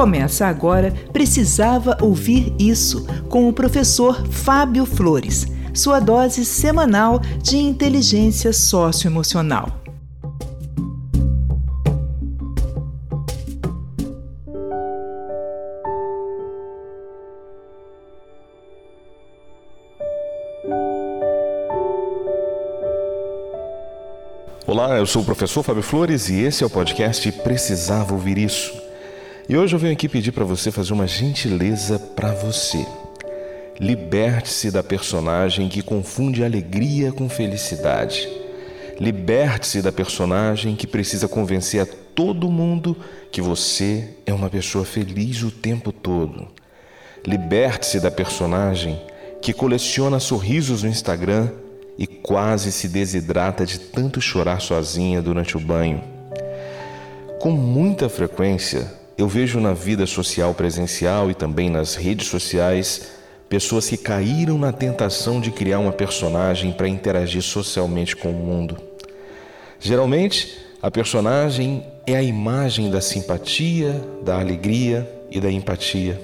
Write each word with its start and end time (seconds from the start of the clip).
Começa 0.00 0.46
agora 0.46 0.94
Precisava 1.12 1.98
Ouvir 2.00 2.54
Isso, 2.58 3.06
com 3.28 3.46
o 3.46 3.52
professor 3.52 4.26
Fábio 4.28 4.86
Flores, 4.86 5.46
sua 5.74 6.00
dose 6.00 6.42
semanal 6.42 7.20
de 7.42 7.58
inteligência 7.58 8.50
socioemocional. 8.50 9.68
Olá, 24.66 24.96
eu 24.96 25.04
sou 25.04 25.20
o 25.20 25.24
professor 25.26 25.62
Fábio 25.62 25.82
Flores 25.82 26.30
e 26.30 26.40
esse 26.40 26.64
é 26.64 26.66
o 26.66 26.70
podcast 26.70 27.30
Precisava 27.42 28.14
Ouvir 28.14 28.38
Isso. 28.38 28.79
E 29.50 29.56
hoje 29.56 29.74
eu 29.74 29.80
venho 29.80 29.94
aqui 29.94 30.08
pedir 30.08 30.30
para 30.30 30.44
você 30.44 30.70
fazer 30.70 30.92
uma 30.92 31.08
gentileza 31.08 31.98
para 31.98 32.32
você. 32.32 32.86
Liberte-se 33.80 34.70
da 34.70 34.80
personagem 34.80 35.68
que 35.68 35.82
confunde 35.82 36.44
alegria 36.44 37.10
com 37.10 37.28
felicidade. 37.28 38.28
Liberte-se 39.00 39.82
da 39.82 39.90
personagem 39.90 40.76
que 40.76 40.86
precisa 40.86 41.26
convencer 41.26 41.80
a 41.80 41.86
todo 42.14 42.48
mundo 42.48 42.96
que 43.32 43.40
você 43.40 44.10
é 44.24 44.32
uma 44.32 44.48
pessoa 44.48 44.84
feliz 44.84 45.42
o 45.42 45.50
tempo 45.50 45.90
todo. 45.90 46.46
Liberte-se 47.26 47.98
da 47.98 48.08
personagem 48.08 49.02
que 49.42 49.52
coleciona 49.52 50.20
sorrisos 50.20 50.84
no 50.84 50.88
Instagram 50.88 51.50
e 51.98 52.06
quase 52.06 52.70
se 52.70 52.86
desidrata 52.86 53.66
de 53.66 53.80
tanto 53.80 54.20
chorar 54.20 54.60
sozinha 54.60 55.20
durante 55.20 55.56
o 55.56 55.60
banho. 55.60 56.00
Com 57.40 57.50
muita 57.50 58.08
frequência, 58.08 58.99
eu 59.20 59.28
vejo 59.28 59.60
na 59.60 59.74
vida 59.74 60.06
social 60.06 60.54
presencial 60.54 61.30
e 61.30 61.34
também 61.34 61.68
nas 61.68 61.94
redes 61.94 62.28
sociais 62.28 63.10
pessoas 63.50 63.86
que 63.86 63.98
caíram 63.98 64.56
na 64.56 64.72
tentação 64.72 65.40
de 65.42 65.50
criar 65.50 65.78
uma 65.78 65.92
personagem 65.92 66.72
para 66.72 66.88
interagir 66.88 67.42
socialmente 67.42 68.16
com 68.16 68.30
o 68.30 68.32
mundo. 68.32 68.78
Geralmente, 69.78 70.56
a 70.80 70.90
personagem 70.90 71.84
é 72.06 72.16
a 72.16 72.22
imagem 72.22 72.90
da 72.90 73.02
simpatia, 73.02 74.02
da 74.22 74.38
alegria 74.38 75.06
e 75.30 75.38
da 75.38 75.50
empatia. 75.50 76.18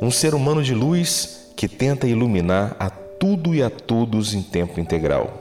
Um 0.00 0.10
ser 0.10 0.34
humano 0.34 0.62
de 0.62 0.72
luz 0.72 1.50
que 1.56 1.66
tenta 1.66 2.06
iluminar 2.06 2.76
a 2.78 2.90
tudo 2.90 3.54
e 3.54 3.62
a 3.62 3.70
todos 3.70 4.34
em 4.34 4.42
tempo 4.42 4.78
integral. 4.78 5.32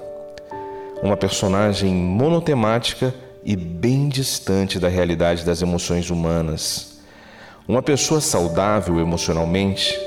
Uma 1.03 1.17
personagem 1.17 1.93
monotemática 1.93 3.13
e 3.45 3.55
bem 3.55 4.09
distante 4.09 4.79
da 4.79 4.87
realidade 4.87 5.45
das 5.45 5.61
emoções 5.61 6.09
humanas. 6.09 6.99
Uma 7.67 7.81
pessoa 7.81 8.21
saudável 8.21 8.99
emocionalmente 8.99 9.97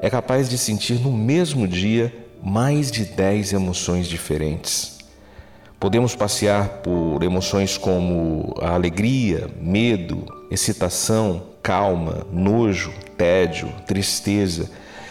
é 0.00 0.10
capaz 0.10 0.48
de 0.48 0.58
sentir 0.58 1.00
no 1.00 1.12
mesmo 1.12 1.68
dia 1.68 2.12
mais 2.42 2.90
de 2.90 3.04
10 3.04 3.52
emoções 3.52 4.08
diferentes. 4.08 4.98
Podemos 5.78 6.14
passear 6.14 6.68
por 6.82 7.22
emoções 7.22 7.76
como 7.76 8.54
a 8.60 8.70
alegria, 8.74 9.48
medo, 9.60 10.24
excitação, 10.50 11.42
calma, 11.62 12.26
nojo, 12.32 12.92
tédio, 13.16 13.68
tristeza, 13.86 14.70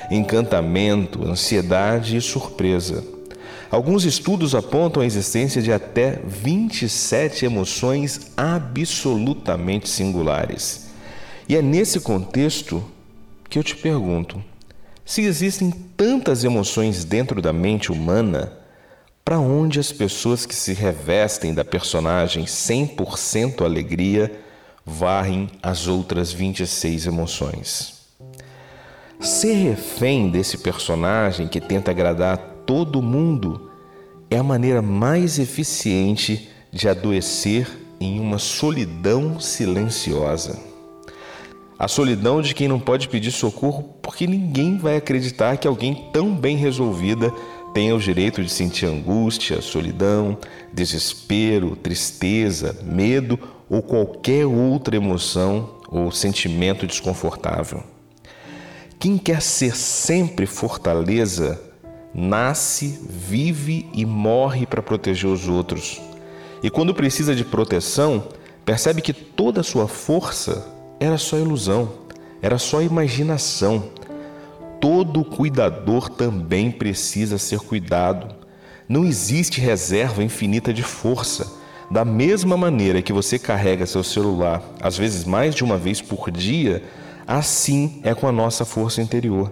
encantamento, 0.09 1.26
ansiedade 1.26 2.18
e 2.18 2.22
surpresa. 2.22 3.04
Alguns 3.72 4.04
estudos 4.04 4.54
apontam 4.54 5.02
a 5.02 5.06
existência 5.06 5.62
de 5.62 5.72
até 5.72 6.20
27 6.26 7.46
emoções 7.46 8.32
absolutamente 8.36 9.88
singulares. 9.88 10.90
E 11.48 11.56
é 11.56 11.62
nesse 11.62 12.02
contexto 12.02 12.84
que 13.50 13.58
eu 13.58 13.64
te 13.64 13.78
pergunto: 13.78 14.44
se 15.06 15.22
existem 15.22 15.72
tantas 15.96 16.44
emoções 16.44 17.06
dentro 17.06 17.42
da 17.42 17.54
mente 17.54 17.94
humana, 17.94 18.52
para 19.24 19.40
onde 19.40 19.80
as 19.80 19.90
pessoas 19.90 20.46
que 20.46 20.54
se 20.54 20.74
revestem 20.74 21.54
da 21.54 21.64
personagem 21.64 22.44
100% 22.44 23.64
alegria 23.64 24.30
varrem 24.86 25.50
as 25.64 25.88
outras 25.88 26.34
26 26.34 27.06
emoções? 27.06 28.02
Ser 29.18 29.54
refém 29.54 30.30
desse 30.30 30.58
personagem 30.58 31.48
que 31.48 31.62
tenta 31.62 31.92
agradar 31.92 32.50
todo 32.72 33.02
mundo 33.02 33.70
é 34.30 34.38
a 34.38 34.44
maneira 34.44 34.82
mais 34.82 35.38
eficiente 35.38 36.48
de 36.72 36.88
adoecer 36.88 37.68
em 38.00 38.18
uma 38.18 38.40
solidão 38.40 39.42
silenciosa. 39.42 40.58
A 41.78 41.90
solidão 41.90 42.42
de 42.42 42.56
quem 42.56 42.70
não 42.70 42.80
pode 42.80 43.10
pedir 43.10 43.31
socorro 43.31 43.94
porque 44.02 44.26
ninguém 44.26 44.78
vai 44.78 44.96
acreditar 44.96 45.58
que 45.58 45.68
alguém 45.68 46.08
tão 46.14 46.34
bem 46.34 46.56
resolvida 46.56 47.30
tenha 47.74 47.94
o 47.94 48.00
direito 48.00 48.42
de 48.42 48.50
sentir 48.50 48.86
angústia, 48.86 49.62
solidão, 49.62 50.38
desespero, 50.72 51.76
tristeza, 51.76 52.80
medo 52.86 53.38
ou 53.70 53.81
qualquer 53.81 54.46
outra 54.46 54.96
emoção 54.96 55.72
ou 55.90 56.10
sentimento 56.10 56.88
desconfortável. 56.88 57.84
Quem 58.98 59.18
quer 59.18 59.42
ser 59.42 59.76
sempre 59.76 60.46
fortaleza 60.46 61.70
nasce, 62.14 63.00
vive 63.10 63.90
e 63.94 64.06
morre 64.06 64.66
para 64.66 64.82
proteger 64.82 65.30
os 65.30 65.48
outros. 65.48 66.02
E 66.64 66.70
quando 66.70 66.94
precisa 66.94 67.36
de 67.36 67.44
proteção, 67.44 68.28
percebe 68.66 69.02
que 69.02 69.14
toda 69.14 69.62
a 69.62 69.64
sua 69.64 69.88
força 69.88 70.68
era 71.00 71.18
só 71.18 71.38
ilusão, 71.38 71.92
era 72.42 72.58
só 72.58 72.82
imaginação. 72.82 73.84
Todo 74.80 75.24
cuidador 75.24 76.10
também 76.10 76.72
precisa 76.72 77.38
ser 77.38 77.60
cuidado. 77.60 78.36
Não 78.88 79.06
existe 79.06 79.62
reserva 79.62 80.24
infinita 80.24 80.74
de 80.74 80.84
força. 80.84 81.60
Da 81.90 82.06
mesma 82.06 82.56
maneira 82.56 83.02
que 83.02 83.12
você 83.12 83.38
carrega 83.38 83.86
seu 83.86 84.04
celular, 84.04 84.64
às 84.80 84.98
vezes 84.98 85.26
mais 85.26 85.54
de 85.54 85.64
uma 85.64 85.78
vez 85.78 86.02
por 86.02 86.32
dia, 86.32 86.84
assim 87.28 88.00
é 88.04 88.14
com 88.14 88.28
a 88.28 88.32
nossa 88.32 88.64
força 88.64 89.02
interior. 89.02 89.52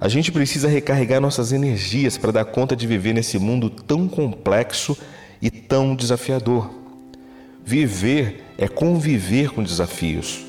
A 0.00 0.08
gente 0.08 0.32
precisa 0.32 0.66
recarregar 0.66 1.20
nossas 1.20 1.52
energias 1.52 2.16
para 2.16 2.32
dar 2.32 2.46
conta 2.46 2.74
de 2.74 2.86
viver 2.86 3.12
nesse 3.12 3.38
mundo 3.38 3.68
tão 3.68 4.08
complexo 4.08 4.96
e 5.42 5.50
tão 5.50 5.94
desafiador. 5.94 6.70
Viver 7.62 8.42
é 8.56 8.66
conviver 8.66 9.50
com 9.50 9.62
desafios. 9.62 10.40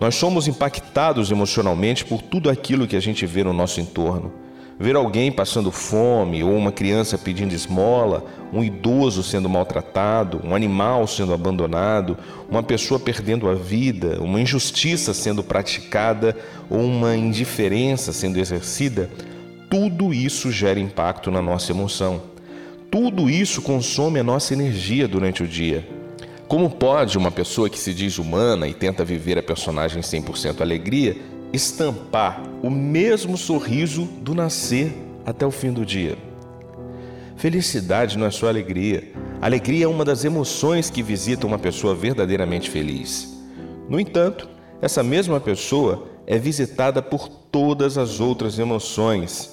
Nós 0.00 0.14
somos 0.14 0.48
impactados 0.48 1.30
emocionalmente 1.30 2.02
por 2.02 2.22
tudo 2.22 2.48
aquilo 2.48 2.86
que 2.86 2.96
a 2.96 3.00
gente 3.00 3.26
vê 3.26 3.44
no 3.44 3.52
nosso 3.52 3.78
entorno. 3.78 4.32
Ver 4.78 4.96
alguém 4.96 5.30
passando 5.30 5.70
fome, 5.70 6.42
ou 6.42 6.56
uma 6.56 6.72
criança 6.72 7.16
pedindo 7.16 7.54
esmola, 7.54 8.24
um 8.52 8.62
idoso 8.62 9.22
sendo 9.22 9.48
maltratado, 9.48 10.40
um 10.44 10.54
animal 10.54 11.06
sendo 11.06 11.32
abandonado, 11.32 12.18
uma 12.50 12.62
pessoa 12.62 12.98
perdendo 12.98 13.48
a 13.48 13.54
vida, 13.54 14.20
uma 14.20 14.40
injustiça 14.40 15.14
sendo 15.14 15.44
praticada 15.44 16.36
ou 16.68 16.80
uma 16.80 17.16
indiferença 17.16 18.12
sendo 18.12 18.38
exercida, 18.38 19.08
tudo 19.70 20.12
isso 20.12 20.50
gera 20.50 20.80
impacto 20.80 21.30
na 21.30 21.40
nossa 21.40 21.70
emoção. 21.70 22.22
Tudo 22.90 23.30
isso 23.30 23.62
consome 23.62 24.20
a 24.20 24.24
nossa 24.24 24.52
energia 24.54 25.06
durante 25.06 25.42
o 25.42 25.48
dia. 25.48 25.86
Como 26.46 26.70
pode 26.70 27.16
uma 27.16 27.30
pessoa 27.30 27.70
que 27.70 27.78
se 27.78 27.94
diz 27.94 28.18
humana 28.18 28.68
e 28.68 28.74
tenta 28.74 29.04
viver 29.04 29.38
a 29.38 29.42
personagem 29.42 30.02
100% 30.02 30.60
alegria 30.60 31.16
estampar 31.54 32.42
o 32.62 32.68
mesmo 32.68 33.36
sorriso 33.36 34.04
do 34.20 34.34
nascer 34.34 34.92
até 35.24 35.46
o 35.46 35.50
fim 35.50 35.72
do 35.72 35.86
dia. 35.86 36.18
Felicidade 37.36 38.18
não 38.18 38.26
é 38.26 38.30
só 38.30 38.48
alegria. 38.48 39.12
Alegria 39.40 39.84
é 39.84 39.88
uma 39.88 40.04
das 40.04 40.24
emoções 40.24 40.90
que 40.90 41.02
visita 41.02 41.46
uma 41.46 41.58
pessoa 41.58 41.94
verdadeiramente 41.94 42.70
feliz. 42.70 43.36
No 43.88 44.00
entanto, 44.00 44.48
essa 44.80 45.02
mesma 45.02 45.40
pessoa 45.40 46.08
é 46.26 46.38
visitada 46.38 47.02
por 47.02 47.28
todas 47.28 47.98
as 47.98 48.18
outras 48.18 48.58
emoções. 48.58 49.50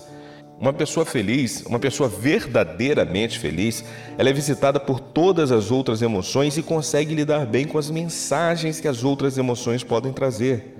Uma 0.59 0.71
pessoa 0.71 1.06
feliz, 1.06 1.63
uma 1.65 1.80
pessoa 1.80 2.07
verdadeiramente 2.07 3.39
feliz, 3.39 3.83
ela 4.18 4.30
é 4.30 4.33
visitada 4.33 4.80
por 4.80 5.00
todas 5.00 5.51
as 5.51 5.71
outras 5.71 6.01
emoções 6.01 6.56
e 6.57 6.63
consegue 6.63 7.15
lidar 7.15 7.45
bem 7.45 7.65
com 7.65 7.77
as 7.77 7.89
mensagens 7.89 8.80
que 8.80 8.88
as 8.88 9.03
outras 9.03 9.38
emoções 9.38 9.83
podem 9.83 10.13
trazer. 10.13 10.75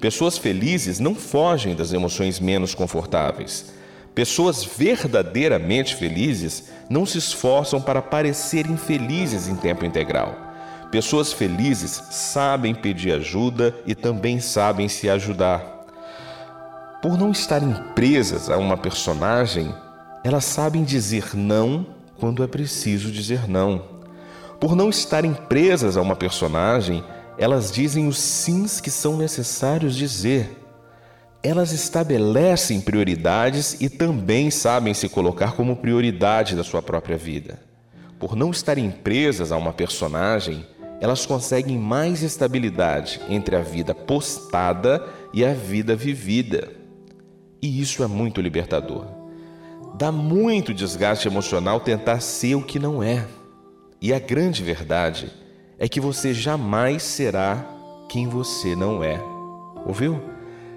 Pessoas 0.00 0.38
felizes 0.38 0.98
não 0.98 1.14
fogem 1.14 1.74
das 1.74 1.92
emoções 1.92 2.40
menos 2.40 2.74
confortáveis. 2.74 3.66
Pessoas 4.14 4.64
verdadeiramente 4.64 5.94
felizes 5.94 6.64
não 6.88 7.04
se 7.04 7.18
esforçam 7.18 7.80
para 7.80 8.00
parecer 8.00 8.66
infelizes 8.66 9.46
em 9.46 9.54
tempo 9.54 9.84
integral. 9.84 10.34
Pessoas 10.90 11.32
felizes 11.32 12.02
sabem 12.10 12.74
pedir 12.74 13.12
ajuda 13.12 13.74
e 13.86 13.94
também 13.94 14.40
sabem 14.40 14.88
se 14.88 15.08
ajudar. 15.08 15.86
Por 17.02 17.16
não 17.16 17.30
estarem 17.30 17.72
presas 17.94 18.50
a 18.50 18.56
uma 18.56 18.76
personagem, 18.76 19.72
elas 20.24 20.44
sabem 20.44 20.82
dizer 20.82 21.36
não 21.36 21.86
quando 22.18 22.42
é 22.42 22.46
preciso 22.46 23.10
dizer 23.10 23.48
não. 23.48 23.84
Por 24.58 24.74
não 24.74 24.90
estarem 24.90 25.32
presas 25.32 25.96
a 25.96 26.02
uma 26.02 26.16
personagem, 26.16 27.04
Elas 27.40 27.72
dizem 27.72 28.06
os 28.06 28.18
sims 28.18 28.82
que 28.82 28.90
são 28.90 29.16
necessários 29.16 29.96
dizer. 29.96 30.58
Elas 31.42 31.72
estabelecem 31.72 32.82
prioridades 32.82 33.80
e 33.80 33.88
também 33.88 34.50
sabem 34.50 34.92
se 34.92 35.08
colocar 35.08 35.52
como 35.52 35.76
prioridade 35.76 36.54
da 36.54 36.62
sua 36.62 36.82
própria 36.82 37.16
vida. 37.16 37.58
Por 38.18 38.36
não 38.36 38.50
estarem 38.50 38.90
presas 38.90 39.50
a 39.52 39.56
uma 39.56 39.72
personagem, 39.72 40.66
elas 41.00 41.24
conseguem 41.24 41.78
mais 41.78 42.22
estabilidade 42.22 43.18
entre 43.26 43.56
a 43.56 43.62
vida 43.62 43.94
postada 43.94 45.02
e 45.32 45.42
a 45.42 45.54
vida 45.54 45.96
vivida. 45.96 46.68
E 47.62 47.80
isso 47.80 48.04
é 48.04 48.06
muito 48.06 48.42
libertador. 48.42 49.06
Dá 49.94 50.12
muito 50.12 50.74
desgaste 50.74 51.26
emocional 51.26 51.80
tentar 51.80 52.20
ser 52.20 52.54
o 52.54 52.62
que 52.62 52.78
não 52.78 53.02
é. 53.02 53.26
E 53.98 54.12
a 54.12 54.18
grande 54.18 54.62
verdade 54.62 55.32
é 55.80 55.88
que 55.88 55.98
você 55.98 56.34
jamais 56.34 57.02
será 57.02 57.64
quem 58.06 58.28
você 58.28 58.76
não 58.76 59.02
é. 59.02 59.18
Ouviu? 59.86 60.20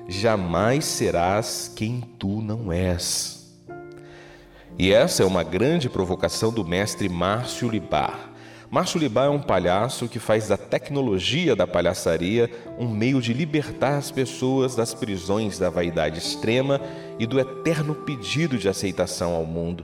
Jamais 0.07 0.85
serás 0.85 1.69
quem 1.75 1.99
tu 2.17 2.41
não 2.41 2.71
és. 2.71 3.53
E 4.79 4.93
essa 4.93 5.21
é 5.21 5.25
uma 5.25 5.43
grande 5.43 5.89
provocação 5.89 6.53
do 6.53 6.63
mestre 6.63 7.09
Márcio 7.09 7.69
Libar. 7.69 8.31
Márcio 8.71 8.97
Libar 8.97 9.25
é 9.25 9.29
um 9.29 9.41
palhaço 9.41 10.07
que 10.07 10.19
faz 10.19 10.47
da 10.47 10.55
tecnologia 10.55 11.53
da 11.53 11.67
palhaçaria 11.67 12.49
um 12.79 12.87
meio 12.87 13.21
de 13.21 13.33
libertar 13.33 13.97
as 13.97 14.09
pessoas 14.09 14.73
das 14.73 14.93
prisões 14.93 15.59
da 15.59 15.69
vaidade 15.69 16.17
extrema 16.17 16.79
e 17.19 17.27
do 17.27 17.41
eterno 17.41 17.93
pedido 17.93 18.57
de 18.57 18.69
aceitação 18.69 19.35
ao 19.35 19.45
mundo. 19.45 19.83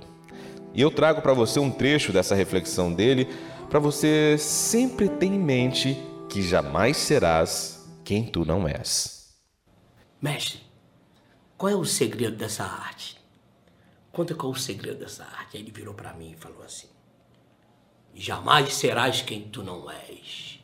E 0.74 0.82
eu 0.82 0.90
trago 0.90 1.22
para 1.22 1.34
você 1.34 1.60
um 1.60 1.70
trecho 1.70 2.14
dessa 2.14 2.36
reflexão 2.36 2.94
dele 2.94 3.28
para 3.70 3.80
você 3.80 4.36
sempre 4.40 5.08
ter 5.08 5.28
em 5.28 5.40
mente 5.40 5.96
que 6.28 6.42
jamais 6.42 6.98
serás 6.98 7.88
quem 8.04 8.26
tu 8.26 8.44
não 8.44 8.68
és. 8.68 9.40
Mestre, 10.20 10.60
qual 11.56 11.72
é 11.72 11.76
o 11.76 11.86
segredo 11.86 12.36
dessa 12.36 12.64
arte? 12.64 13.22
Conta 14.12 14.34
qual 14.34 14.52
é 14.52 14.56
o 14.56 14.60
segredo 14.60 15.00
dessa 15.00 15.24
arte. 15.24 15.56
Aí 15.56 15.64
ele 15.64 15.72
virou 15.72 15.94
para 15.94 16.14
mim 16.14 16.32
e 16.32 16.36
falou 16.36 16.64
assim: 16.64 16.88
Jamais 18.16 18.74
serás 18.74 19.22
quem 19.22 19.48
tu 19.48 19.62
não 19.62 19.90
és. 19.90 20.60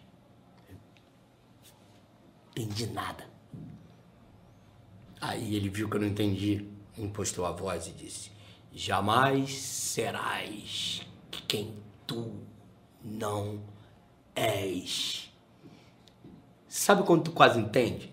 Entendi 2.51 2.87
nada. 2.87 3.29
Aí 5.21 5.55
ele 5.55 5.69
viu 5.69 5.87
que 5.87 5.95
eu 5.95 6.01
não 6.01 6.07
entendi, 6.07 6.67
impostou 6.97 7.45
a 7.45 7.51
voz 7.51 7.87
e 7.87 7.91
disse: 7.91 8.31
Jamais 8.73 9.53
serás 9.53 11.01
quem 11.47 11.75
tu 12.07 12.35
não 13.05 13.59
és. 14.35 15.31
Sabe 16.67 17.03
quando 17.03 17.25
tu 17.25 17.31
quase 17.31 17.59
entende? 17.59 18.11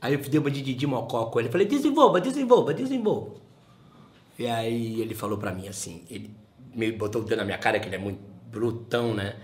Aí 0.00 0.12
eu 0.14 0.20
dei 0.20 0.38
uma 0.38 0.50
de 0.50 0.60
Didi 0.60 0.86
Mocó 0.86 1.26
com 1.26 1.40
ele. 1.40 1.48
Falei, 1.48 1.66
desenvolva, 1.66 2.20
desenvolva, 2.20 2.74
desenvolva. 2.74 3.36
E 4.38 4.46
aí 4.46 5.00
ele 5.00 5.14
falou 5.14 5.38
pra 5.38 5.52
mim 5.52 5.68
assim, 5.68 6.04
ele 6.10 6.30
me 6.74 6.92
botou 6.92 7.22
o 7.22 7.24
dedo 7.24 7.38
na 7.38 7.44
minha 7.44 7.56
cara, 7.56 7.80
que 7.80 7.88
ele 7.88 7.96
é 7.96 7.98
muito 7.98 8.20
brutão, 8.50 9.14
né? 9.14 9.36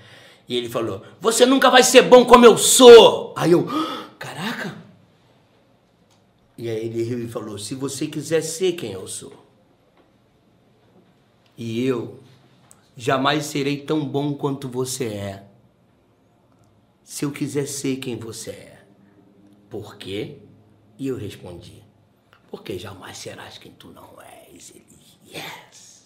E 0.47 0.57
ele 0.57 0.69
falou, 0.69 1.03
você 1.19 1.47
nunca 1.47 1.71
vai 1.71 1.83
ser 1.83 2.03
bom 2.03 2.27
como 2.27 2.45
eu 2.45 2.59
sou. 2.59 3.33
Aí 3.37 3.53
eu, 3.53 3.67
caraca. 4.19 4.77
E 6.59 6.69
aí 6.69 6.87
ele 6.87 7.03
riu 7.03 7.25
e 7.25 7.29
falou, 7.29 7.59
se 7.59 7.75
você 7.75 8.07
quiser 8.07 8.43
ser 8.43 8.73
quem 8.73 8.93
eu 8.93 9.09
sou. 9.09 9.33
E 11.57 11.85
eu 11.85 12.21
jamais 12.97 13.47
serei 13.47 13.79
tão 13.79 14.05
bom 14.05 14.35
quanto 14.35 14.69
você 14.69 15.07
é. 15.07 15.47
Se 17.03 17.25
eu 17.25 17.31
quiser 17.31 17.67
ser 17.67 17.97
quem 17.97 18.17
você 18.17 18.51
é. 18.51 18.85
Por 19.69 19.97
quê? 19.97 20.39
E 20.99 21.09
eu 21.09 21.17
respondi, 21.17 21.83
porque 22.51 22.79
jamais 22.79 23.17
serás 23.17 23.59
quem 23.59 23.73
tu 23.73 23.89
não 23.89 24.21
és. 24.21 24.71
Ele, 24.71 24.85
yes. 25.27 26.03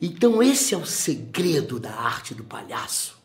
Então 0.00 0.42
esse 0.42 0.74
é 0.74 0.76
o 0.76 0.84
segredo 0.84 1.80
da 1.80 1.92
arte 1.92 2.34
do 2.34 2.44
palhaço. 2.44 3.18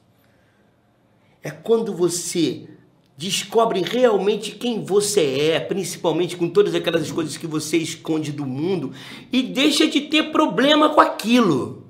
É 1.42 1.52
quando 1.52 1.94
você 1.94 2.70
descobre 3.18 3.82
realmente 3.82 4.52
quem 4.52 4.84
você 4.84 5.52
é, 5.52 5.60
principalmente 5.60 6.36
com 6.36 6.50
todas 6.50 6.74
aquelas 6.74 7.12
coisas 7.12 7.38
que 7.38 7.46
você 7.46 7.78
esconde 7.78 8.32
do 8.32 8.46
mundo 8.46 8.94
e 9.32 9.44
deixa 9.44 9.88
de 9.88 10.02
ter 10.02 10.32
problema 10.32 10.90
com 10.90 11.02
aquilo. 11.02 11.83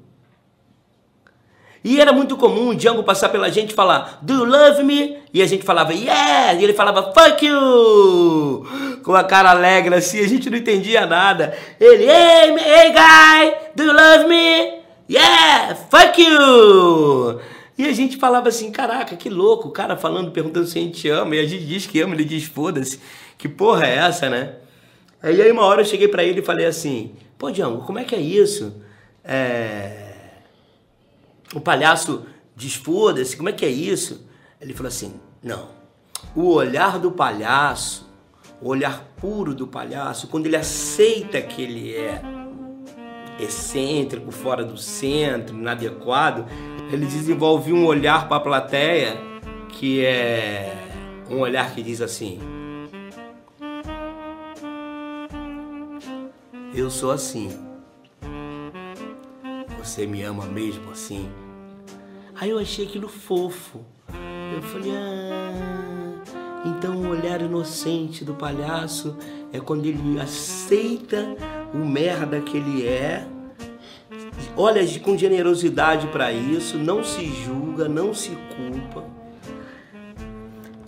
E 1.83 2.00
era 2.00 2.13
muito 2.13 2.38
comum 2.38 2.69
o 2.69 2.75
Django 2.75 3.03
passar 3.03 3.27
pela 3.27 3.51
gente 3.51 3.71
e 3.71 3.74
falar, 3.74 4.19
Do 4.21 4.33
you 4.33 4.45
love 4.45 4.81
me? 4.83 5.18
E 5.33 5.41
a 5.41 5.45
gente 5.45 5.65
falava, 5.65 5.94
Yeah! 5.94 6.53
E 6.53 6.63
ele 6.63 6.74
falava, 6.74 7.12
Fuck 7.13 7.45
you! 7.45 8.65
Com 9.03 9.13
a 9.13 9.24
cara 9.24 9.50
alegre 9.50 9.94
assim, 9.94 10.19
a 10.21 10.27
gente 10.27 10.50
não 10.50 10.57
entendia 10.57 11.06
nada. 11.06 11.57
Ele, 11.77 12.06
Hey, 12.06 12.56
hey 12.57 12.94
guy! 12.94 13.56
Do 13.75 13.83
you 13.83 13.91
love 13.91 14.30
me? 14.30 14.81
Yeah! 15.09 15.75
Fuck 15.75 16.21
you! 16.21 17.41
E 17.77 17.86
a 17.86 17.91
gente 17.91 18.15
falava 18.15 18.47
assim, 18.47 18.71
caraca, 18.71 19.18
que 19.18 19.29
louco, 19.29 19.68
o 19.68 19.71
cara 19.71 19.97
falando, 19.97 20.31
perguntando 20.31 20.68
se 20.68 20.77
a 20.77 20.81
gente 20.81 21.09
ama, 21.09 21.36
e 21.36 21.39
a 21.39 21.45
gente 21.45 21.65
diz 21.65 21.86
que 21.88 22.00
ama, 22.00 22.13
ele 22.13 22.24
diz, 22.24 22.45
foda-se, 22.45 23.00
que 23.38 23.50
porra 23.50 23.88
é 23.88 23.95
essa, 23.97 24.29
né? 24.29 24.53
Aí, 25.21 25.41
aí 25.41 25.51
uma 25.51 25.65
hora 25.65 25.81
eu 25.81 25.86
cheguei 25.86 26.07
para 26.07 26.24
ele 26.24 26.39
e 26.39 26.44
falei 26.44 26.68
assim, 26.68 27.13
pô, 27.38 27.50
Django, 27.50 27.83
como 27.83 27.97
é 27.97 28.03
que 28.03 28.13
é 28.15 28.21
isso? 28.21 28.81
É 29.25 30.12
o 31.53 31.61
palhaço 31.61 32.25
diz 32.55 32.75
foda-se, 32.75 33.35
como 33.35 33.50
é 33.50 33.51
que 33.51 33.65
é 33.65 33.69
isso? 33.69 34.27
Ele 34.59 34.73
falou 34.73 34.88
assim: 34.88 35.13
não. 35.41 35.67
O 36.35 36.53
olhar 36.53 37.00
do 37.00 37.11
palhaço, 37.11 38.09
o 38.61 38.69
olhar 38.69 39.03
puro 39.17 39.53
do 39.53 39.67
palhaço, 39.67 40.27
quando 40.27 40.45
ele 40.45 40.55
aceita 40.55 41.41
que 41.41 41.61
ele 41.61 41.95
é 41.95 42.21
excêntrico, 43.39 44.31
fora 44.31 44.63
do 44.63 44.77
centro, 44.77 45.55
inadequado, 45.55 46.45
ele 46.91 47.05
desenvolve 47.05 47.73
um 47.73 47.85
olhar 47.85 48.27
para 48.27 48.38
a 48.38 48.39
plateia 48.39 49.17
que 49.69 50.03
é 50.05 50.73
um 51.29 51.39
olhar 51.39 51.73
que 51.73 51.81
diz 51.81 52.01
assim: 52.01 52.39
Eu 56.73 56.89
sou 56.89 57.11
assim. 57.11 57.50
Você 59.79 60.07
me 60.07 60.23
ama 60.23 60.45
mesmo 60.45 60.89
assim? 60.91 61.29
Aí 62.35 62.50
eu 62.50 62.59
achei 62.59 62.85
aquilo 62.85 63.07
fofo. 63.07 63.80
Eu 64.56 64.62
falei, 64.62 64.91
ah, 64.91 66.21
então 66.65 66.96
o 66.98 67.10
olhar 67.10 67.41
inocente 67.41 68.24
do 68.24 68.34
palhaço 68.34 69.17
é 69.51 69.60
quando 69.60 69.86
ele 69.86 70.19
aceita 70.19 71.36
o 71.74 71.77
merda 71.77 72.39
que 72.39 72.57
ele 72.57 72.88
é, 72.88 73.25
olha 74.55 74.81
com 75.00 75.17
generosidade 75.17 76.07
para 76.07 76.31
isso, 76.31 76.77
não 76.77 77.03
se 77.03 77.25
julga, 77.43 77.88
não 77.89 78.13
se 78.13 78.29
culpa. 78.55 79.03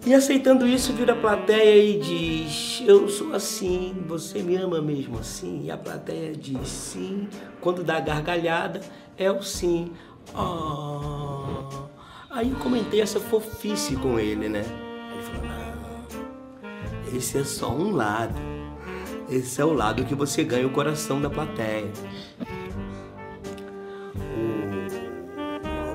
E 0.06 0.14
aceitando 0.14 0.68
isso, 0.68 0.94
vira 0.94 1.14
a 1.14 1.16
plateia 1.16 1.84
e 1.84 2.00
diz: 2.00 2.84
Eu 2.86 3.10
sou 3.10 3.34
assim, 3.34 4.04
você 4.08 4.44
me 4.44 4.56
ama 4.56 4.80
mesmo 4.80 5.18
assim? 5.18 5.64
E 5.66 5.72
a 5.72 5.78
plateia 5.78 6.32
diz: 6.32 6.68
Sim. 6.68 7.28
Quando 7.60 7.84
dá 7.84 8.00
gargalhada, 8.00 8.82
é 9.18 9.32
o 9.32 9.42
sim. 9.42 9.94
Oh. 10.36 11.25
Aí 12.36 12.52
eu 12.52 12.58
comentei 12.58 13.00
essa 13.00 13.18
fofice 13.18 13.96
com 13.96 14.20
ele, 14.20 14.50
né? 14.50 14.60
Ele 15.14 15.24
falou: 15.24 15.46
Não, 15.46 17.18
esse 17.18 17.38
é 17.38 17.46
só 17.46 17.72
um 17.72 17.96
lado. 17.96 18.36
Esse 19.30 19.62
é 19.62 19.66
o 19.66 19.72
lado 19.72 20.04
que 20.04 20.14
você 20.14 20.44
ganha 20.44 20.68
o 20.68 20.70
coração 20.70 21.22
da 21.22 21.30
plateia. 21.30 21.90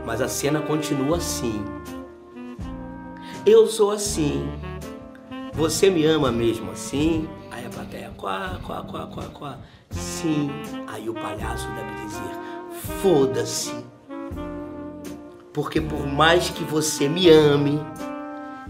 Mas 0.06 0.22
a 0.22 0.28
cena 0.28 0.62
continua 0.62 1.18
assim. 1.18 1.62
Eu 3.44 3.66
sou 3.66 3.90
assim. 3.90 4.50
Você 5.52 5.90
me 5.90 6.06
ama 6.06 6.32
mesmo 6.32 6.70
assim? 6.70 7.28
Aí 7.50 7.66
a 7.66 7.68
plateia, 7.68 8.10
quá, 8.16 8.58
quá, 8.66 8.82
quá, 8.82 9.06
quá, 9.08 9.24
quá. 9.24 9.58
Sim. 9.90 10.50
Aí 10.86 11.06
o 11.10 11.12
palhaço 11.12 11.68
deve 11.68 12.06
dizer, 12.06 12.34
foda-se. 13.02 13.89
Porque 15.52 15.80
por 15.80 16.06
mais 16.06 16.48
que 16.48 16.62
você 16.62 17.08
me 17.08 17.28
ame, 17.28 17.80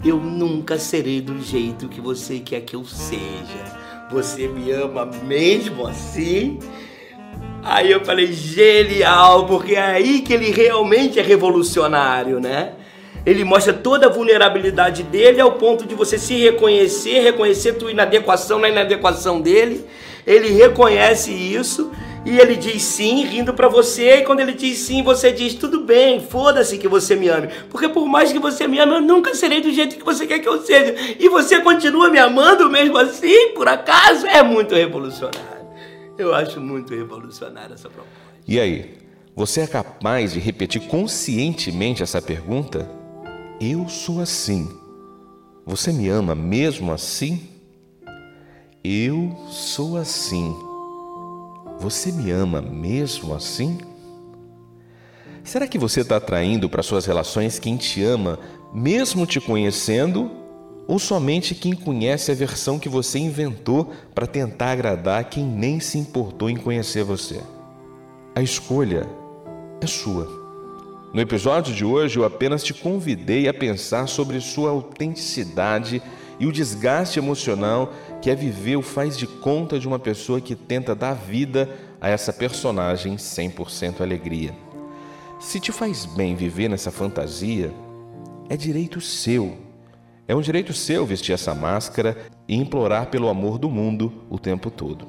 eu 0.05 0.17
nunca 0.17 0.79
serei 0.79 1.21
do 1.21 1.39
jeito 1.41 1.89
que 1.89 2.01
você 2.01 2.39
quer 2.39 2.63
que 2.63 2.75
eu 2.75 2.85
seja. 2.85 3.79
Você 4.11 4.49
me 4.49 4.71
ama 4.71 5.05
mesmo 5.05 5.87
assim? 5.87 6.59
Aí 7.63 7.91
eu 7.91 8.03
falei, 8.03 8.33
genial, 8.33 9.47
porque 9.47 9.75
é 9.75 9.83
aí 9.83 10.21
que 10.23 10.33
ele 10.33 10.51
realmente 10.51 11.21
é 11.21 11.23
revolucionário, 11.23 12.41
né? 12.41 12.73
Ele 13.27 13.45
mostra 13.45 13.75
toda 13.75 14.07
a 14.07 14.11
vulnerabilidade 14.11 15.03
dele 15.03 15.39
ao 15.39 15.53
ponto 15.53 15.87
de 15.87 15.95
você 15.95 16.19
se 16.19 16.35
reconhecer, 16.39 17.21
reconhecer 17.21 17.75
tua 17.75 17.91
inadequação 17.91 18.59
na 18.59 18.71
inadequação 18.71 19.39
dele. 19.39 19.85
Ele 20.27 20.49
reconhece 20.49 21.31
isso 21.31 21.91
E 22.25 22.39
ele 22.39 22.55
diz 22.55 22.83
sim, 22.83 23.25
rindo 23.25 23.55
para 23.55 23.67
você, 23.69 24.17
e 24.17 24.25
quando 24.25 24.41
ele 24.41 24.53
diz 24.53 24.79
sim, 24.79 25.03
você 25.03 25.33
diz 25.33 25.55
tudo 25.55 25.81
bem, 25.81 26.21
foda-se 26.21 26.77
que 26.77 26.87
você 26.87 27.17
me 27.17 27.29
ame. 27.29 27.49
Porque 27.71 27.89
por 27.89 28.07
mais 28.07 28.31
que 28.31 28.39
você 28.39 28.69
me 28.69 28.79
ame, 28.79 28.93
eu 28.93 29.01
nunca 29.01 29.35
serei 29.35 29.63
do 29.63 29.73
jeito 29.73 29.97
que 29.97 30.05
você 30.05 30.27
quer 30.27 30.39
que 30.39 30.49
eu 30.49 30.63
seja. 30.63 30.95
E 31.19 31.29
você 31.31 31.61
continua 31.63 32.11
me 32.11 32.19
amando 32.19 32.69
mesmo 32.69 32.99
assim, 32.99 33.55
por 33.55 33.67
acaso? 33.67 34.27
É 34.27 34.43
muito 34.43 34.75
revolucionário. 34.75 35.67
Eu 36.19 36.35
acho 36.35 36.61
muito 36.61 36.95
revolucionário 36.95 37.75
essa 37.75 37.89
proposta. 37.89 38.13
E 38.47 38.61
aí, 38.61 38.99
você 39.35 39.63
é 39.63 39.67
capaz 39.67 40.35
de 40.35 40.41
repetir 40.41 40.83
conscientemente 40.83 42.03
essa 42.03 42.21
pergunta? 42.21 42.91
Eu 43.59 43.89
sou 43.89 44.21
assim. 44.21 44.69
Você 45.65 45.91
me 45.91 46.09
ama 46.11 46.35
mesmo 46.35 46.93
assim? 46.93 47.49
Eu 48.85 49.35
sou 49.49 49.97
assim. 49.97 50.70
Você 51.81 52.13
me 52.13 52.31
ama 52.31 52.61
mesmo 52.61 53.35
assim? 53.35 53.79
Será 55.43 55.67
que 55.67 55.79
você 55.79 56.03
está 56.03 56.17
atraindo 56.17 56.69
para 56.69 56.83
suas 56.83 57.07
relações 57.07 57.59
quem 57.59 57.79
te 57.79 58.05
ama, 58.05 58.39
mesmo 58.71 59.25
te 59.25 59.41
conhecendo, 59.41 60.31
ou 60.87 60.99
somente 60.99 61.55
quem 61.55 61.73
conhece 61.73 62.31
a 62.31 62.35
versão 62.35 62.79
que 62.79 62.89
você 62.89 63.19
inventou 63.19 63.91
para 64.15 64.27
tentar 64.27 64.73
agradar 64.73 65.25
quem 65.31 65.43
nem 65.43 65.81
se 65.81 65.97
importou 65.97 66.51
em 66.51 66.57
conhecer 66.57 67.03
você? 67.03 67.41
A 68.35 68.43
escolha 68.43 69.09
é 69.81 69.87
sua. 69.87 70.29
No 71.15 71.21
episódio 71.23 71.75
de 71.75 71.83
hoje, 71.83 72.19
eu 72.19 72.27
apenas 72.27 72.63
te 72.63 72.75
convidei 72.75 73.49
a 73.49 73.55
pensar 73.55 74.07
sobre 74.07 74.39
sua 74.39 74.69
autenticidade 74.69 76.03
e 76.39 76.47
o 76.47 76.53
desgaste 76.53 77.19
emocional 77.19 77.93
que 78.21 78.31
é 78.31 78.35
viver 78.35 78.77
o 78.77 78.83
faz 78.83 79.17
de 79.17 79.27
conta 79.27 79.79
de 79.79 79.89
uma 79.89 79.99
pessoa 79.99 80.41
que 80.41 80.55
tenta 80.55 80.95
dar 80.95 81.15
vida 81.15 81.69
a 82.01 82.09
essa 82.09 82.33
personagem 82.33 83.17
100% 83.17 84.01
alegria. 84.01 84.55
Se 85.39 85.59
te 85.59 85.73
faz 85.73 86.05
bem 86.05 86.35
viver 86.35 86.69
nessa 86.69 86.91
fantasia, 86.91 87.73
é 88.49 88.57
direito 88.57 89.01
seu. 89.01 89.57
É 90.29 90.35
um 90.35 90.41
direito 90.41 90.73
seu 90.73 91.07
vestir 91.07 91.33
essa 91.33 91.55
máscara 91.55 92.17
e 92.47 92.55
implorar 92.55 93.07
pelo 93.07 93.29
amor 93.29 93.59
do 93.59 93.71
mundo 93.71 94.13
o 94.29 94.39
tempo 94.39 94.71
todo. 94.71 95.07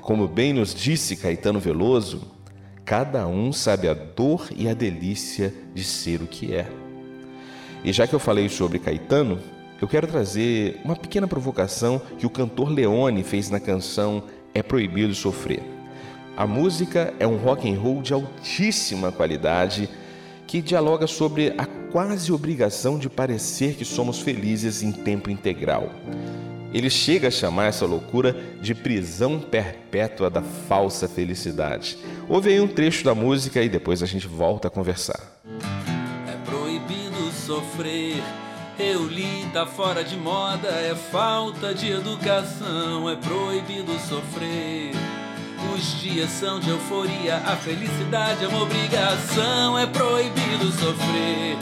Como 0.00 0.28
bem 0.28 0.52
nos 0.52 0.74
disse 0.74 1.16
Caetano 1.16 1.58
Veloso, 1.58 2.30
cada 2.84 3.26
um 3.26 3.52
sabe 3.52 3.88
a 3.88 3.94
dor 3.94 4.48
e 4.54 4.68
a 4.68 4.74
delícia 4.74 5.52
de 5.74 5.82
ser 5.82 6.20
o 6.20 6.26
que 6.26 6.54
é. 6.54 6.70
E 7.82 7.92
já 7.92 8.06
que 8.06 8.14
eu 8.14 8.18
falei 8.18 8.48
sobre 8.50 8.78
Caetano, 8.78 9.40
eu 9.80 9.88
quero 9.88 10.06
trazer 10.06 10.80
uma 10.84 10.96
pequena 10.96 11.26
provocação 11.26 12.00
que 12.18 12.26
o 12.26 12.30
cantor 12.30 12.70
Leone 12.70 13.22
fez 13.22 13.50
na 13.50 13.60
canção 13.60 14.22
É 14.54 14.62
Proibido 14.62 15.14
Sofrer. 15.14 15.62
A 16.36 16.46
música 16.46 17.14
é 17.18 17.26
um 17.26 17.36
rock 17.36 17.70
and 17.70 17.78
roll 17.78 18.02
de 18.02 18.12
altíssima 18.12 19.12
qualidade 19.12 19.88
que 20.46 20.60
dialoga 20.60 21.06
sobre 21.06 21.54
a 21.56 21.66
quase 21.92 22.32
obrigação 22.32 22.98
de 22.98 23.08
parecer 23.08 23.74
que 23.74 23.84
somos 23.84 24.20
felizes 24.20 24.82
em 24.82 24.90
tempo 24.90 25.30
integral. 25.30 25.90
Ele 26.72 26.90
chega 26.90 27.28
a 27.28 27.30
chamar 27.30 27.66
essa 27.66 27.86
loucura 27.86 28.36
de 28.60 28.74
prisão 28.74 29.38
perpétua 29.38 30.28
da 30.28 30.42
falsa 30.42 31.06
felicidade. 31.06 31.96
Ouve 32.28 32.50
aí 32.50 32.60
um 32.60 32.66
trecho 32.66 33.04
da 33.04 33.14
música 33.14 33.62
e 33.62 33.68
depois 33.68 34.02
a 34.02 34.06
gente 34.06 34.26
volta 34.26 34.66
a 34.66 34.70
conversar. 34.70 35.40
É 36.26 36.36
proibido 36.44 37.30
sofrer 37.30 38.16
eu 38.78 39.06
li, 39.06 39.48
tá 39.52 39.64
fora 39.64 40.02
de 40.02 40.16
moda, 40.16 40.68
é 40.68 40.94
falta 40.94 41.74
de 41.74 41.90
educação, 41.90 43.08
é 43.08 43.16
proibido 43.16 43.92
sofrer. 44.00 44.92
Os 45.74 46.00
dias 46.00 46.30
são 46.30 46.60
de 46.60 46.70
euforia, 46.70 47.36
a 47.36 47.56
felicidade 47.56 48.44
é 48.44 48.48
uma 48.48 48.62
obrigação, 48.62 49.78
é 49.78 49.86
proibido 49.86 50.70
sofrer. 50.72 51.56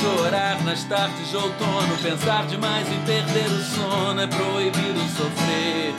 Chorar 0.00 0.62
nas 0.64 0.84
tardes 0.84 1.30
de 1.30 1.36
outono, 1.36 1.96
pensar 2.02 2.46
demais 2.46 2.86
em 2.90 3.00
perder 3.00 3.46
o 3.46 3.62
sono, 3.62 4.20
é 4.20 4.26
proibido 4.26 5.00
sofrer. 5.16 5.94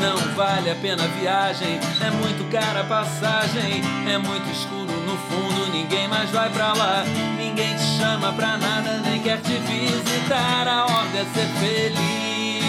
Não 0.00 0.16
vale 0.34 0.70
a 0.70 0.74
pena 0.76 1.04
a 1.04 1.20
viagem, 1.20 1.78
é 2.00 2.10
muito 2.10 2.50
cara 2.50 2.80
a 2.80 2.84
passagem, 2.84 3.82
é 4.08 4.18
muito 4.18 4.50
escuro 4.50 4.92
no 5.06 5.16
fundo, 5.16 5.70
ninguém 5.72 6.08
mais 6.08 6.30
vai 6.30 6.50
pra 6.50 6.72
lá. 6.72 7.04
Ninguém 7.52 7.76
te 7.76 7.84
chama 7.98 8.32
pra 8.32 8.56
nada, 8.56 9.02
nem 9.04 9.20
quer 9.20 9.38
te 9.42 9.52
visitar. 9.52 10.66
A 10.66 10.86
ordem 10.86 11.20
é 11.20 11.24
ser 11.34 11.46
feliz 11.60 12.64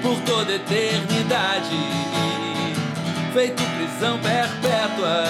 por 0.00 0.20
toda 0.20 0.54
eternidade. 0.54 1.76
Feito 3.34 3.60
prisão 3.60 4.20
perpétua 4.20 5.24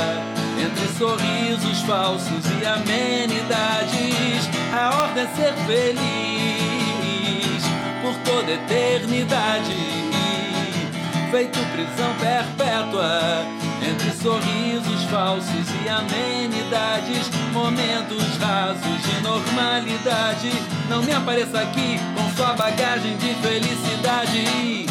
entre 0.62 0.86
sorrisos 0.98 1.80
falsos 1.86 2.44
e 2.60 2.66
amenidades. 2.66 4.50
A 4.70 5.02
ordem 5.02 5.24
é 5.24 5.26
ser 5.28 5.54
feliz 5.64 6.02
por 8.02 8.14
toda 8.30 8.52
eternidade 8.52 10.10
feito 11.30 11.58
prisão 11.70 12.12
perpétua 12.18 13.46
entre 13.82 14.10
sorrisos 14.12 15.04
falsos 15.10 15.66
e 15.84 15.88
amenidades, 15.88 17.30
momentos 17.52 18.36
rasos 18.38 19.02
de 19.02 19.22
normalidade. 19.22 20.52
Não 20.88 21.02
me 21.02 21.12
apareça 21.12 21.60
aqui 21.60 21.98
com 22.14 22.30
sua 22.36 22.52
bagagem 22.54 23.16
de 23.16 23.34
felicidade. 23.34 24.86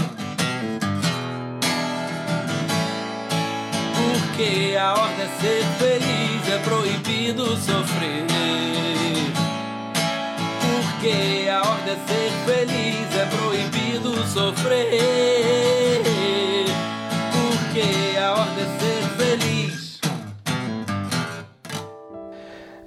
Porque 3.96 4.76
a 4.78 4.94
ordem 4.94 5.26
é 5.26 5.30
ser 5.40 5.66
feliz, 5.78 6.50
é 6.54 6.58
proibido 6.60 7.46
sofrer. 7.58 8.26
Porque 10.62 11.50
a 11.50 11.62
ordem 11.62 11.94
é 11.94 11.98
ser 12.08 12.32
feliz, 12.46 13.16
é 13.16 13.26
proibido 13.26 14.28
sofrer 14.28 15.59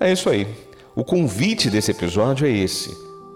É 0.02 0.10
isso 0.10 0.28
aí. 0.28 0.48
O 0.96 1.04
convite 1.04 1.70
desse 1.70 1.92
episódio 1.92 2.44
é 2.44 2.50
esse. 2.50 2.90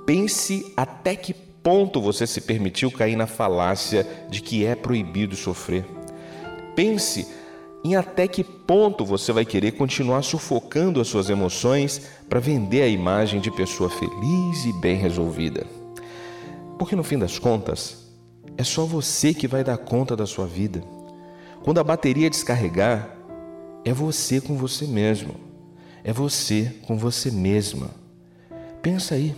Pense 0.05 0.73
até 0.77 1.15
que 1.15 1.33
ponto 1.33 2.01
você 2.01 2.27
se 2.27 2.41
permitiu 2.41 2.91
cair 2.91 3.15
na 3.15 3.29
falácia 3.29 4.05
de 4.29 4.43
que 4.43 4.67
é 4.67 4.75
proibido 4.75 5.37
sofrer. 5.37 5.87
Pense 6.75 7.25
em 7.85 7.95
até 7.95 8.27
que 8.27 8.43
ponto 8.43 9.05
você 9.05 9.33
vai 9.33 9.45
querer 9.45 9.73
continuar 9.73 10.23
sufocando 10.23 11.01
as 11.01 11.07
suas 11.07 11.31
emoções 11.31 12.03
para 12.29 12.41
vender 12.41 12.83
a 12.83 12.89
imagem 12.89 13.41
de 13.41 13.51
pessoa 13.53 13.89
feliz 13.89 14.65
e 14.65 14.73
bem 14.81 14.97
resolvida. 14.97 15.65
Porque 16.77 16.97
no 16.97 17.05
fim 17.05 17.17
das 17.17 17.39
contas, 17.39 18.09
é 18.59 18.65
só 18.65 18.85
você 18.85 19.33
que 19.33 19.47
vai 19.47 19.63
dar 19.63 19.79
conta 19.79 20.17
da 20.17 20.27
sua 20.27 20.47
vida. 20.47 20.83
Quando 21.63 21.79
a 21.79 21.85
bateria 21.85 22.29
descarregar, 22.29 23.17
é 23.85 23.93
você 23.93 24.41
com 24.41 24.57
você 24.57 24.85
mesmo. 24.85 25.46
É 26.07 26.13
você 26.13 26.73
com 26.87 26.97
você 26.97 27.33
mesma. 27.33 27.91
Pensa 28.81 29.17
aí. 29.17 29.35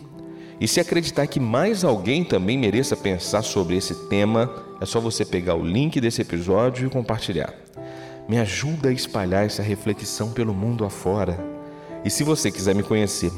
E 0.60 0.68
se 0.68 0.78
acreditar 0.78 1.26
que 1.26 1.40
mais 1.40 1.82
alguém 1.82 2.22
também 2.22 2.58
mereça 2.58 2.94
pensar 2.94 3.40
sobre 3.40 3.74
esse 3.74 3.94
tema, 4.10 4.54
é 4.78 4.84
só 4.84 5.00
você 5.00 5.24
pegar 5.24 5.54
o 5.54 5.64
link 5.64 5.98
desse 5.98 6.20
episódio 6.20 6.86
e 6.86 6.90
compartilhar. 6.90 7.54
Me 8.28 8.38
ajuda 8.38 8.90
a 8.90 8.92
espalhar 8.92 9.46
essa 9.46 9.62
reflexão 9.62 10.30
pelo 10.32 10.52
mundo 10.52 10.84
afora. 10.84 11.42
E 12.04 12.10
se 12.10 12.22
você 12.22 12.50
quiser 12.50 12.74
me 12.74 12.82
conhecer 12.82 13.32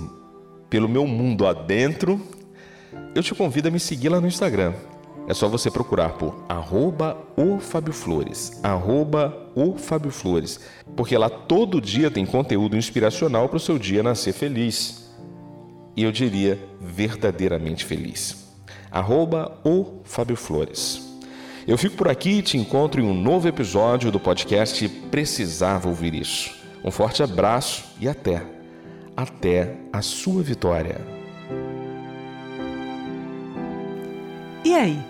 pelo 0.68 0.88
meu 0.88 1.06
mundo 1.06 1.46
adentro, 1.46 2.20
eu 3.14 3.22
te 3.22 3.32
convido 3.32 3.68
a 3.68 3.70
me 3.70 3.78
seguir 3.78 4.08
lá 4.08 4.20
no 4.20 4.26
Instagram 4.26 4.74
é 5.30 5.34
só 5.34 5.46
você 5.46 5.70
procurar 5.70 6.14
por 6.14 6.44
arroba 6.48 7.16
o 7.36 7.60
Fábio 7.60 7.92
Flores, 7.92 8.58
arroba 8.64 9.48
o 9.54 9.76
Fábio 9.76 10.10
Flores, 10.10 10.58
porque 10.96 11.16
lá 11.16 11.30
todo 11.30 11.80
dia 11.80 12.10
tem 12.10 12.26
conteúdo 12.26 12.76
inspiracional 12.76 13.48
para 13.48 13.56
o 13.56 13.60
seu 13.60 13.78
dia 13.78 14.02
nascer 14.02 14.32
feliz. 14.32 15.08
E 15.96 16.02
eu 16.02 16.10
diria 16.10 16.58
verdadeiramente 16.80 17.84
feliz. 17.84 18.44
Arroba 18.90 19.56
o 19.64 20.00
Fábio 20.02 20.34
Flores. 20.34 21.00
Eu 21.64 21.78
fico 21.78 21.94
por 21.94 22.08
aqui 22.08 22.38
e 22.38 22.42
te 22.42 22.58
encontro 22.58 23.00
em 23.00 23.04
um 23.04 23.14
novo 23.14 23.46
episódio 23.46 24.10
do 24.10 24.18
podcast 24.18 24.88
Precisava 25.12 25.88
Ouvir 25.88 26.12
Isso. 26.12 26.50
Um 26.84 26.90
forte 26.90 27.22
abraço 27.22 27.84
e 28.00 28.08
até, 28.08 28.42
até 29.16 29.76
a 29.92 30.02
sua 30.02 30.42
vitória. 30.42 31.00
E 34.64 34.74
aí? 34.74 35.09